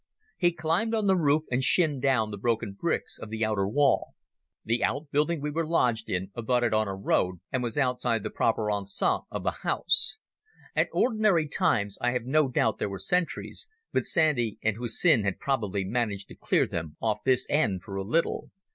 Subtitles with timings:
[0.35, 4.15] He climbed on the roof and shinned down the broken bricks of the outer wall.
[4.65, 8.71] The outbuilding we were lodged in abutted on a road, and was outside the proper
[8.71, 10.17] enceinte of the house.
[10.75, 15.37] At ordinary times I have no doubt there were sentries, but Sandy and Hussin had
[15.37, 18.49] probably managed to clear them off this end for a little.